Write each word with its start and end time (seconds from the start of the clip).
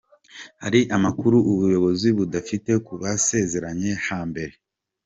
Hari 0.63 0.81
amakuru 0.95 1.37
ubuyobozi 1.51 2.07
budafite 2.17 2.71
ku 2.85 2.93
basezeranye 3.01 3.91
hambere. 4.07 4.53